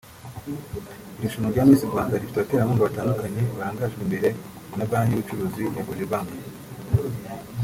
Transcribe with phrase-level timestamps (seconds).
[1.17, 4.29] Irushanwa rya Miss Rwanda rifite abaterankunga batandukanye barangajwe imbere
[4.77, 6.37] na Banki y’Ubucuruzi ya Cogebanque